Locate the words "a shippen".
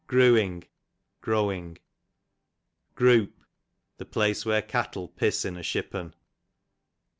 5.57-6.15